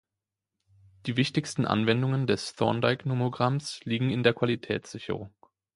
[1.05, 5.29] Die wichtigsten Anwendungen des Thorndike-Nomogramms liegen in der Qualitätssicherung.